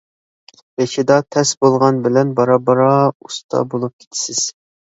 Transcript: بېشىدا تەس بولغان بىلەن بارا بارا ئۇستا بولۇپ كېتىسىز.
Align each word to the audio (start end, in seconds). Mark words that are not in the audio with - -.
بېشىدا 0.81 1.17
تەس 1.35 1.51
بولغان 1.65 2.01
بىلەن 2.07 2.31
بارا 2.41 2.57
بارا 2.71 2.89
ئۇستا 3.13 3.63
بولۇپ 3.75 3.97
كېتىسىز. 4.01 4.45